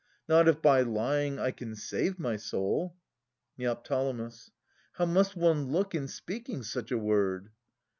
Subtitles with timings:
[0.27, 2.95] Not if by lying I can save my soul.
[3.55, 3.79] Neo.
[4.93, 7.51] How must one look in speaking such a word?